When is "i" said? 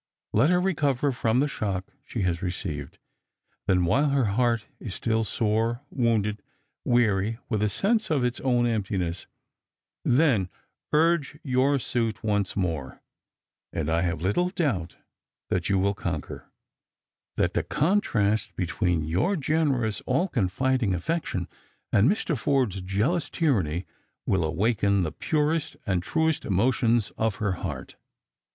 8.23-8.29, 13.91-14.01